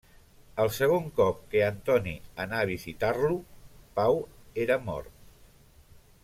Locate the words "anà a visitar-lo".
2.45-3.37